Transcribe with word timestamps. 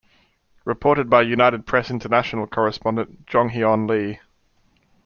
Reported 0.65 1.11
by 1.11 1.21
United 1.21 1.67
Press 1.67 1.91
International 1.91 2.47
correspondent 2.47 3.27
Jong-Heon 3.27 3.85
Lee. 3.85 4.19